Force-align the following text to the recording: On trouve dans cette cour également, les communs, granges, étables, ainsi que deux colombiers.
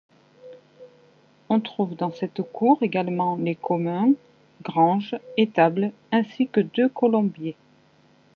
On 1.49 1.59
trouve 1.59 1.93
dans 1.95 2.11
cette 2.11 2.41
cour 2.41 2.81
également, 2.81 3.35
les 3.35 3.53
communs, 3.53 4.13
granges, 4.63 5.15
étables, 5.37 5.91
ainsi 6.11 6.47
que 6.47 6.61
deux 6.61 6.89
colombiers. 6.89 7.55